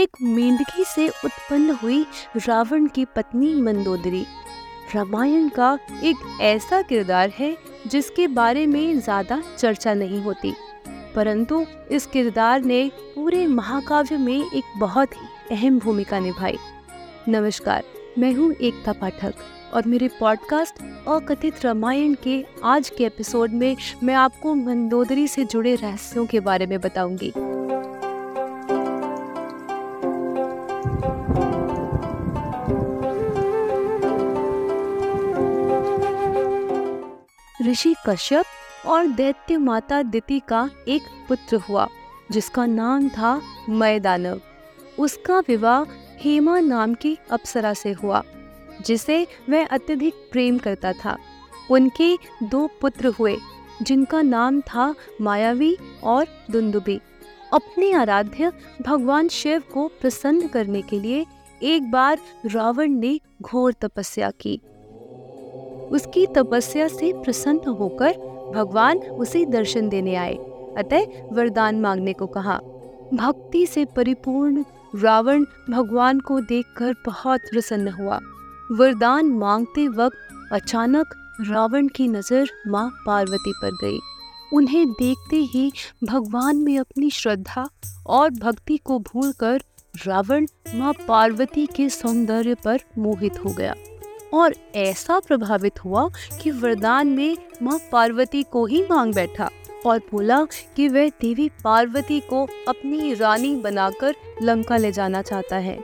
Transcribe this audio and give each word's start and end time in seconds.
एक 0.00 0.16
मेंढकी 0.22 0.84
से 0.84 1.08
उत्पन्न 1.08 1.70
हुई 1.82 2.04
रावण 2.38 2.86
की 2.86 3.04
पत्नी 3.16 3.54
मंदोदरी। 3.54 4.24
रामायण 4.94 5.48
का 5.48 5.72
एक 6.02 6.16
ऐसा 6.42 6.80
किरदार 6.82 7.32
है 7.38 7.56
जिसके 7.86 8.26
बारे 8.28 8.66
में 8.66 8.98
ज़्यादा 8.98 9.42
चर्चा 9.58 9.94
नहीं 9.94 10.20
होती, 10.22 10.54
परंतु 11.14 11.64
इस 11.90 12.06
किरदार 12.06 12.62
ने 12.62 12.90
पूरे 13.14 13.46
महाकाव्य 13.48 14.16
में 14.16 14.36
एक 14.36 14.78
बहुत 14.78 15.16
ही 15.16 15.56
अहम 15.56 15.78
भूमिका 15.78 16.18
निभाई। 16.18 16.58
नमस्कार, 17.28 17.82
मैं 18.18 18.32
हूँ 18.34 18.52
एकता 18.52 18.92
पाठक 18.92 19.34
और 19.74 19.86
मेरे 19.86 20.08
पॉडकास्ट 20.20 20.82
अकथित 21.08 21.64
रामायण 21.64 22.14
के 22.22 22.44
आज 22.64 22.90
के 22.90 23.04
एपिसोड 23.04 23.50
में 23.52 23.76
मैं 24.02 24.14
आपको 24.16 24.54
मंदोदरी 24.56 25.28
से 25.28 25.44
जुड़े 25.44 25.74
रहस्यों 25.74 26.26
के 26.26 26.40
बारे 26.40 26.66
में 26.66 26.80
बताऊँगी। 26.80 27.32
ऋषि 37.62 37.94
कश्यप 38.06 38.44
और 38.86 39.06
दैत्य 39.06 39.56
माता 39.56 40.02
दिति 40.02 40.40
का 40.48 40.70
एक 40.88 41.02
पुत्र 41.28 41.56
हुआ, 41.56 41.88
जिसका 42.30 42.66
नाम 42.66 43.08
था 43.08 43.40
मैदानव 43.68 44.40
उसका 44.98 45.38
विवाह 45.38 45.84
हेमा 46.18 46.60
नाम 46.60 46.94
की 46.94 47.18
अप्सरा 47.30 47.74
से 47.74 47.92
हुआ, 47.92 48.22
जिसे 48.86 49.26
वह 49.50 49.66
अत्यधिक 49.66 50.14
प्रेम 50.32 50.58
करता 50.58 50.92
था। 50.92 51.16
उनके 51.70 52.16
दो 52.42 52.68
पुत्र 52.80 53.06
हुए, 53.06 53.36
जिनका 53.82 54.22
नाम 54.22 54.60
था 54.60 54.94
मायावी 55.20 55.76
और 56.02 56.26
दुंदुबी। 56.50 57.00
अपने 57.52 57.92
आराध्य 57.92 58.52
भगवान 58.82 59.28
शिव 59.28 59.62
को 59.72 59.88
प्रसन्न 60.00 60.48
करने 60.48 60.82
के 60.82 61.00
लिए 61.00 61.26
एक 61.62 61.90
बार 61.90 62.18
रावण 62.46 62.90
ने 62.90 63.20
घोर 63.42 63.72
तपस्या 63.72 64.30
की। 64.30 64.60
उसकी 65.90 66.26
तपस्या 66.26 66.88
से 66.88 67.12
प्रसन्न 67.12 67.70
होकर 67.70 68.16
भगवान 68.54 68.98
उसे 68.98 69.44
दर्शन 69.44 69.88
देने 69.88 70.14
आए। 70.14 70.34
अतः 70.78 71.06
वरदान 71.32 71.80
मांगने 71.80 72.12
को 72.12 72.26
कहा। 72.26 72.58
भक्ति 73.14 73.66
से 73.66 73.84
परिपूर्ण 73.84 74.64
रावण 74.96 75.44
भगवान 75.70 76.20
को 76.20 76.40
देखकर 76.40 76.94
बहुत 77.06 77.40
प्रसन्न 77.40 77.88
हुआ। 77.88 78.18
वरदान 78.72 79.26
मांगते 79.26 79.88
वक्त 79.88 80.52
अचानक 80.52 81.14
रावण 81.48 81.88
की 81.88 82.08
नज़र 82.08 82.50
माँ 82.66 82.88
पार्वती 83.06 83.52
पर 83.52 83.70
गई। 83.82 83.98
उन्हें 84.52 84.90
देखते 84.90 85.36
ही 85.36 85.72
भगवान 86.04 86.56
में 86.56 86.78
अपनी 86.78 87.10
श्रद्धा 87.10 87.68
और 88.06 88.30
भक्ति 88.30 88.76
को 88.76 88.98
भूलकर 88.98 89.62
रावण 90.06 90.46
माँ 90.74 90.92
पार्वती 91.08 91.66
के 91.66 91.88
सौंदर्य 91.88 92.54
पर 92.54 92.80
मोहित 92.98 93.44
हो 93.44 93.50
गया। 93.50 93.74
और 94.34 94.54
ऐसा 94.74 95.18
प्रभावित 95.20 95.84
हुआ 95.84 96.08
कि 96.42 96.50
वरदान 96.50 97.08
में 97.08 97.36
माँ 97.62 97.78
पार्वती 97.92 98.42
को 98.42 98.64
ही 98.66 98.82
मांग 98.90 99.14
बैठा 99.14 99.50
और 99.86 99.98
बोला 100.10 100.42
कि 100.76 100.88
वह 100.88 101.08
देवी 101.20 101.48
पार्वती 101.64 102.20
को 102.20 102.44
अपनी 102.68 103.14
रानी 103.14 103.54
बनाकर 103.56 104.14
लंका 104.42 104.76
ले 104.76 104.92
जाना 104.92 105.22
चाहता 105.22 105.56
है। 105.56 105.78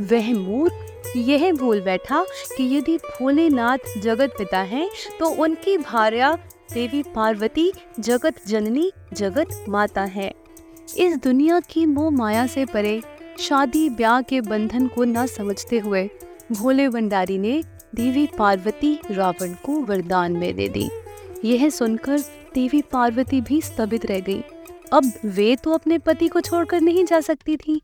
वह 0.00 0.32
मूर्ख 0.34 1.12
यह 1.16 1.52
भूल 1.52 1.80
बैठा 1.80 2.24
कि 2.56 2.64
यदि 2.76 2.96
भोलेनाथ 2.98 3.98
जगत 3.98 4.34
पिता 4.38 4.58
हैं 4.58 4.88
तो 5.18 5.26
उनकी 5.42 5.76
भार्या 5.78 6.32
देवी 6.72 7.02
पार्वती 7.14 7.72
जगत 8.00 8.34
जननी, 8.48 8.90
जगत 9.12 9.64
माता 9.68 10.02
है। 10.02 10.32
इस 10.96 11.16
दुनिया 11.16 11.60
की 11.60 11.86
मोह 11.86 12.10
माया 12.10 12.46
से 12.46 12.64
परे 12.64 13.00
शादी 13.38 13.88
ब्याह 13.90 14.20
के 14.20 14.40
बंधन 14.40 14.86
को 14.86 15.04
न 15.04 15.26
समझते 15.26 15.78
हुए 15.78 16.08
भोले 16.52 16.88
भंडारी 16.88 17.38
ने 17.38 17.62
देवी 17.94 18.28
पार्वती 18.38 19.00
रावण 19.10 19.52
को 19.52 19.72
वरदान 19.80 20.32
में 20.32 20.56
दे 20.56 20.68
दी। 20.68 20.90
यह 21.44 21.70
सुनकर 21.70 22.18
देवी 22.54 22.82
पार्वती 22.82 23.40
भी 23.40 23.62
स्तबित 23.62 24.06
रह 24.06 24.20
गई। 24.20 24.40
अब 24.92 25.12
वे 25.24 25.56
तो 25.56 25.70
अपने 25.70 25.98
पति 25.98 26.28
को 26.28 26.40
छोड़कर 26.40 26.80
नहीं 26.80 27.04
जा 27.04 27.20
सकती 27.20 27.56
थी। 27.56 27.82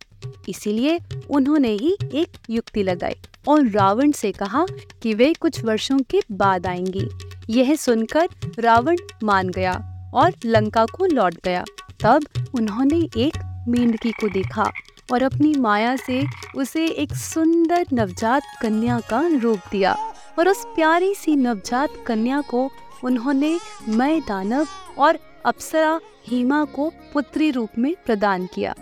इसीलिए 0.49 1.01
उन्होंने 1.31 1.69
ही 1.69 1.97
एक 2.15 2.29
युक्ति 2.51 2.83
लगाई 2.83 3.15
और 3.49 3.69
रावण 3.69 4.13
से 4.13 4.33
कहा 4.33 4.67
कि 5.03 5.15
वे 5.15 5.35
कुछ 5.35 5.65
वर्षों 5.65 5.99
के 5.99 6.21
बाद 6.33 6.67
आएँगी। 6.67 7.09
यह 7.51 7.75
सुनकर 7.75 8.29
रावण 8.59 8.97
मान 9.25 9.49
गया 9.49 9.73
और 10.15 10.33
लंका 10.45 10.85
को 10.85 11.07
लौट 11.07 11.35
गया। 11.45 11.65
तब 12.01 12.23
उन्होंने 12.55 12.99
एक 13.17 13.65
मेंढकी 13.69 14.13
को 14.13 14.29
देखा। 14.29 14.71
और 15.13 15.23
अपनी 15.23 15.55
माया 15.55 15.97
से 15.97 16.25
उसे 16.57 16.87
एक 16.87 17.15
सुंदर 17.15 17.87
नवजात 17.93 18.43
कन्या 18.63 19.01
का 19.01 19.27
रूप 19.43 19.59
दिया 19.73 19.93
और 20.39 20.49
उस 20.49 20.65
प्यारी 20.65 21.15
सी 21.15 21.37
नवजात 21.37 21.91
कन्या 22.07 22.41
को 22.41 22.71
उन्होंने 23.05 23.59
मय 23.89 24.21
दानव 24.21 24.67
और 24.99 25.19
अप्सरा 25.45 26.01
हेमा 26.29 26.65
को 26.65 26.93
पुत्री 27.15 27.51
रूप 27.51 27.79
में 27.79 27.95
प्रदान 28.07 28.47
किया। 28.47 28.75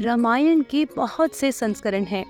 रामायण 0.00 0.62
के 0.62 0.84
बहुत 0.96 1.34
से 1.34 1.52
संस्करण 1.52 2.04
हैं 2.04 2.24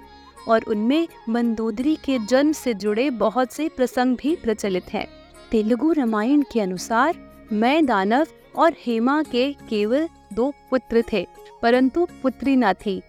और 0.48 0.64
उनमें 0.68 1.08
मंदोदरी 1.28 1.94
के 1.96 2.18
जन्म 2.18 2.52
से 2.52 2.74
जुड़े 2.74 3.10
बहुत 3.10 3.52
से 3.52 3.68
प्रसंग 3.68 4.16
भी 4.16 4.36
प्रचलित 4.36 4.92
हैं। 4.92 5.06
तेलुगु 5.50 5.92
रामायण 5.92 6.42
के 6.52 6.60
अनुसार 6.60 7.14
मैं 7.52 7.86
दानव 7.86 8.26
और 8.58 8.74
हेमा 8.78 9.22
के 9.22 9.52
केवल 9.68 10.08
दो 10.32 10.52
पुत्र 10.70 11.02
थे, 11.12 11.26
परंतु 11.62 12.06
पुत्री 12.22 12.56
न 12.56 12.72
थी। 12.86 13.00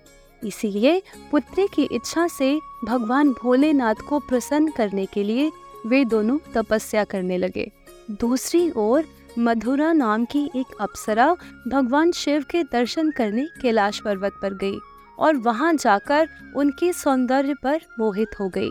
इसीलिए 0.41 1.01
पुत्री 1.31 1.67
की 1.67 1.87
इच्छा 1.91 2.27
से 2.27 2.59
भगवान 2.85 3.31
भोलेनाथ 3.33 4.07
को 4.09 4.19
प्रसन्न 4.19 4.71
करने 4.71 5.05
के 5.05 5.23
लिए 5.23 5.51
वे 5.85 6.03
दोनों 6.05 6.37
तपस्या 6.53 7.03
करने 7.03 7.37
लगे। 7.37 7.71
दूसरी 8.11 8.69
ओर, 8.71 9.05
मधुरा 9.39 9.91
नाम 9.93 10.25
की 10.25 10.43
एक 10.55 10.75
अप्सरा 10.81 11.33
भगवान 11.67 12.11
शिव 12.11 12.45
के 12.51 12.63
दर्शन 12.63 13.11
करने 13.11 13.47
कैलाश 13.61 13.99
पर्वत 13.99 14.39
पर 14.41 14.53
गई 14.53 14.77
और 15.19 15.35
वहाँ 15.37 15.73
जाकर 15.73 16.29
उनके 16.55 16.91
सौंदर्य 16.93 17.53
पर 17.63 17.81
मोहित 17.99 18.39
हो 18.39 18.49
गई। 18.49 18.69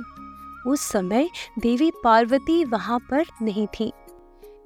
उस 0.66 0.80
समय 0.82 1.28
देवी 1.58 1.90
पार्वती 2.04 2.64
वहाँ 2.64 2.98
पर 3.10 3.24
नहीं 3.42 3.66
थी। 3.78 3.92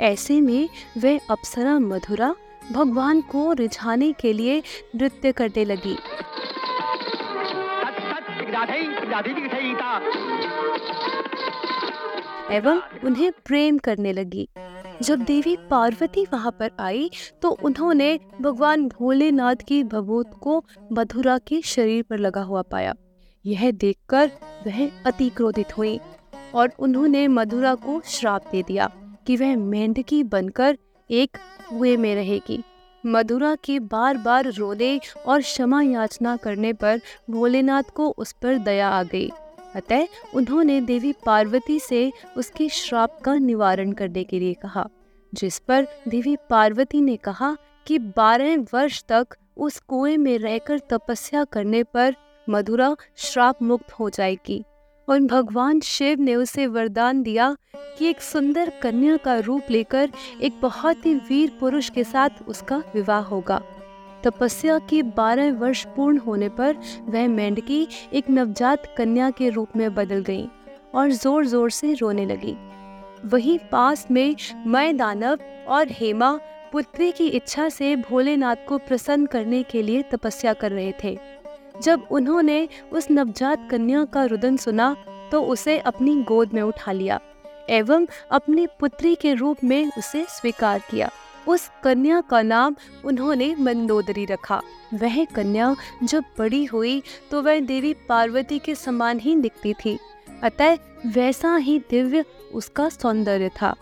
ऐसे 0.00 0.40
में 0.40 0.68
वह 0.98 1.18
अप्सरा 1.30 1.78
मधुरा 1.78 2.34
भगवान 2.72 3.20
को 3.20 3.52
रिझाने 3.52 4.12
के 4.12 4.32
लिए 4.32 4.62
नृत्य 4.96 5.32
करने 5.32 5.64
लगी। 5.64 5.96
एवं 12.56 12.80
उन्हें 13.04 13.30
प्रेम 13.44 13.78
करने 13.78 14.12
लगी। 14.12 14.48
जब 15.02 15.18
देवी 15.18 15.56
पार्वती 15.70 16.24
वहाँ 16.32 16.50
पर 16.50 16.70
आई 16.80 17.10
तो 17.42 17.50
उन्होंने 17.62 18.18
भगवान 18.40 18.88
भोलेनाथ 18.88 19.56
की 19.68 19.82
भभूत 19.84 20.30
को 20.40 20.64
मधुरा 20.92 21.38
के 21.38 21.60
शरीर 21.62 22.02
पर 22.02 22.18
लगा 22.18 22.42
हुआ 22.42 22.62
पाया। 22.62 22.94
यह 23.44 23.70
देखकर 23.70 24.30
वह 24.66 24.88
अति 25.06 25.28
क्रोधित 25.28 25.76
हुई 25.78 25.98
और 26.54 26.72
उन्होंने 26.78 27.26
मधुरा 27.28 27.74
को 27.74 28.00
श्राप 28.06 28.50
दे 28.52 28.62
दिया। 28.62 28.90
कि 29.26 29.36
वह 29.36 29.56
मेंढकी 29.56 30.22
बनकर 30.24 30.78
एक 31.10 31.36
कुएँ 31.68 31.96
में 31.96 32.14
रहेगी। 32.14 32.62
मधुरा 33.04 33.54
के 33.54 33.78
बार 33.80 34.16
बार 34.16 34.50
रोने 34.52 35.00
और 35.26 35.40
क्षमा 35.40 35.82
याचना 35.82 36.36
करने 36.36 36.72
पर 36.72 37.00
भोलेनाथ 37.30 37.90
को 37.94 38.08
उस 38.08 38.32
पर 38.32 38.58
दया 38.58 38.88
आ 38.88 39.02
गई। 39.02 39.30
अतः 39.74 40.06
उन्होंने 40.34 40.80
देवी 40.80 41.12
पार्वती 41.26 41.78
से 41.80 42.12
उसके 42.36 42.68
श्राप 42.68 43.20
का 43.20 43.34
निवारण 43.34 43.92
करने 43.92 44.24
के 44.24 44.38
लिए 44.38 44.54
कहा, 44.54 44.88
जिस 45.32 45.58
पर 45.58 45.86
देवी 46.08 46.36
पार्वती 46.50 47.00
ने 47.00 47.16
कहा 47.16 47.56
कि 47.86 47.98
बारह 47.98 48.56
वर्ष 48.74 49.02
तक 49.08 49.36
उस 49.56 49.78
कुएँ 49.80 50.16
में 50.16 50.38
रहकर 50.38 50.78
तपस्या 50.90 51.44
करने 51.44 51.82
पर 51.84 52.14
मधुरा 52.50 52.94
श्राप 53.16 53.62
मुक्त 53.62 53.92
हो 53.92 54.10
जाएगी। 54.10 54.64
और 55.10 55.20
भगवान 55.20 55.80
शिव 55.80 56.20
ने 56.20 56.34
उसे 56.34 56.66
वरदान 56.66 57.22
दिया 57.22 57.54
कि 57.98 58.06
एक 58.06 58.20
सुंदर 58.20 58.72
कन्या 58.82 59.16
का 59.16 59.38
रूप 59.38 59.70
लेकर 59.70 60.10
एक 60.42 60.60
बहुत 60.62 61.06
ही 61.06 61.14
वीर 61.28 61.52
पुरुष 61.60 61.88
के 61.88 62.04
साथ 62.04 62.42
उसका 62.48 62.82
विवाह 62.94 63.22
होगा। 63.24 63.60
तपस्या 64.24 64.78
के 64.90 65.02
बारह 65.16 65.52
वर्ष 65.52 65.84
पूर्ण 65.86 66.18
होने 66.18 66.48
पर 66.48 66.76
वह 67.04 67.28
मेंढकी 67.28 67.86
एक 68.12 68.30
नवजात 68.30 68.94
कन्या 68.98 69.30
के 69.30 69.48
रूप 69.48 69.76
में 69.76 69.94
बदल 69.94 70.22
गई 70.22 70.46
और 70.94 71.10
ज़ोर 71.12 71.46
ज़ोर 71.46 71.70
से 71.70 71.92
रोने 71.94 72.26
लगी। 72.26 72.56
वहीं 73.26 73.58
पास 73.72 74.06
में 74.10 74.34
मय 74.66 74.92
दानव 74.92 75.38
और 75.68 75.88
हेमा 75.90 76.32
पुत्री 76.72 77.10
की 77.12 77.26
इच्छा 77.28 77.68
से 77.68 77.94
भोलेनाथ 77.98 78.56
को 78.68 78.78
प्रसन्न 78.78 79.26
करने 79.26 79.62
के 79.62 79.82
लिए 79.82 80.02
तपस्या 80.02 80.52
कर 80.52 80.72
रहे 80.72 80.92
थे। 81.04 81.18
जब 81.82 82.06
उन्होंने 82.10 82.68
उस 82.92 83.10
नवजात 83.10 83.68
कन्या 83.70 84.04
का 84.04 84.24
रुदन 84.24 84.56
सुना 84.56 84.94
तो 85.32 85.42
उसे 85.42 85.78
अपनी 85.78 86.22
गोद 86.22 86.52
में 86.54 86.62
उठा 86.62 86.92
लिया 86.92 87.20
एवं 87.70 88.06
अपनी 88.30 88.66
पुत्री 88.80 89.14
के 89.14 89.34
रूप 89.34 89.64
में 89.64 89.90
उसे 89.98 90.24
स्वीकार 90.28 90.82
किया। 90.90 91.10
उस 91.48 91.70
कन्या 91.84 92.20
का 92.20 92.40
नाम 92.42 92.76
उन्होंने 93.04 93.54
मंदोदरी 93.58 94.24
रखा। 94.24 94.60
वह 94.94 95.24
कन्या 95.24 95.74
जब 96.04 96.24
बड़ी 96.38 96.64
हुई 96.64 97.02
तो 97.30 97.42
वह 97.42 97.60
देवी 97.60 97.94
पार्वती 98.08 98.58
के 98.58 98.74
समान 98.74 99.18
ही 99.18 99.34
दिखती 99.36 99.72
थी। 99.74 99.98
अतः 100.42 100.76
वैसा 101.06 101.56
ही 101.56 101.78
दिव्य 101.90 102.24
उसका 102.54 102.88
सौंदर्य 102.88 103.48
था। 103.62 103.74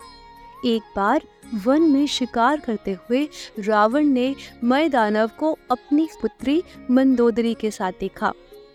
एक 0.65 0.83
बार 0.95 1.21
वन 1.65 1.81
में 1.81 2.05
शिकार 2.07 2.59
करते 2.59 2.91
हुए 2.91 3.27
रावण 3.59 4.05
ने 4.05 4.35
मय 4.63 4.89
दानव 4.89 5.29
को 5.39 5.57
अपनी 5.71 6.07
पुत्री 6.21 6.63
मंदोदरी 6.91 7.53
के 7.53 7.71
साथ 7.71 7.91
देखा 7.99 8.33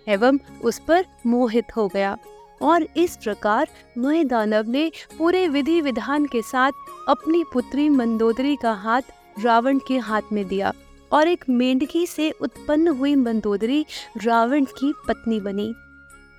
एवं 0.09 0.39
उस 0.63 0.79
पर 0.79 1.05
मोहित 1.27 1.77
हो 1.77 1.89
गया 1.89 2.17
और 2.63 2.87
इस 2.97 3.17
प्रकार 3.17 3.69
मय 3.99 4.25
दानव 4.25 4.71
ने 4.71 4.91
पूरे 5.19 5.49
विधि 5.49 5.81
विधान 5.81 6.27
के 6.27 6.43
साथ 6.43 6.73
अपनी 7.09 7.45
पुत्री 7.53 7.89
मंदोदरी 7.89 8.57
का 8.57 8.73
हाथ 8.73 9.03
रावण 9.45 9.79
के 9.79 9.99
हाथ 9.99 10.33
में 10.33 10.47
दिया 10.49 10.73
और 11.13 11.29
एक 11.29 11.45
मेंढकी 11.49 12.07
से 12.07 12.31
उत्पन्न 12.31 12.89
हुई 12.89 13.15
मंदोदरी 13.15 13.85
रावण 14.23 14.65
की 14.65 14.93
पत्नी 15.09 15.41
बनी। 15.41 15.75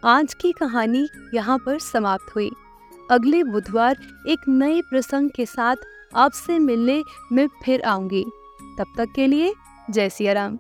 आज 0.03 0.33
की 0.33 0.51
कहानी 0.51 1.07
यहाँ 1.33 1.57
पर 1.57 1.79
समाप्त 1.79 2.35
हुई। 2.35 2.51
अगले 3.11 3.43
बुधवार 3.43 3.97
एक 4.27 4.39
नए 4.47 4.81
प्रसंग 4.81 5.29
के 5.29 5.45
साथ 5.45 5.75
आपसे 6.15 6.59
मिलने 6.59 7.03
में 7.31 7.47
फिर 7.63 7.81
आऊँगी। 7.81 8.25
तब 8.77 8.85
तक 8.97 9.07
के 9.15 9.27
लिए 9.27 9.53
जय 9.89 10.09
सिया 10.09 10.33
राम। 10.33 10.59